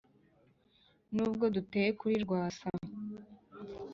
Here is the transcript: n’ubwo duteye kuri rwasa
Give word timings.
n’ubwo 1.13 1.45
duteye 1.55 1.89
kuri 1.99 2.15
rwasa 2.25 2.65